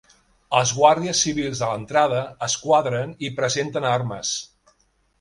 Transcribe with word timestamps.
Els 0.59 0.71
guàrdies 0.77 1.21
civils 1.25 1.61
de 1.65 1.69
l'entrada 1.73 2.23
es 2.49 2.57
quadren 2.65 3.15
i 3.29 3.33
presenten 3.41 3.91
armes. 3.95 4.37